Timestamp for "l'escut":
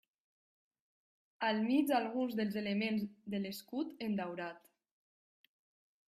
3.43-3.91